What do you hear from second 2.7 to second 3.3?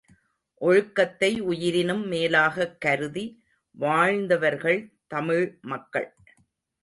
கருதி